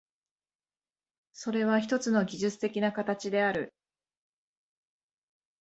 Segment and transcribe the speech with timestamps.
[1.31, 3.71] それはひとつの技術的な形である。